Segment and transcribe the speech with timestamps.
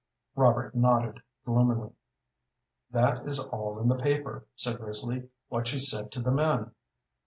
[0.35, 1.91] Robert nodded gloomily.
[2.89, 6.71] "That is all in the paper," said Risley "what she said to the men."